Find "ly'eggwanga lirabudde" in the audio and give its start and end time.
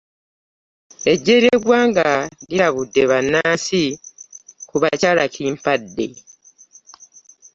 1.43-3.03